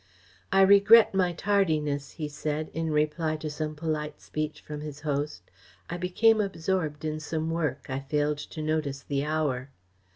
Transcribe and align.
"I 0.51 0.61
regret 0.63 1.13
my 1.13 1.31
tardiness," 1.31 2.13
he 2.13 2.27
said, 2.27 2.71
in 2.73 2.89
reply 2.89 3.35
to 3.35 3.51
some 3.51 3.75
polite 3.75 4.19
speech 4.19 4.61
from 4.61 4.81
his 4.81 5.01
host. 5.01 5.43
"I 5.91 5.97
became 5.97 6.41
absorbed 6.41 7.05
in 7.05 7.19
some 7.19 7.51
work. 7.51 7.85
I 7.87 7.99
failed 7.99 8.39
to 8.39 8.63
notice 8.63 9.03
the 9.03 9.23
hour." 9.23 9.69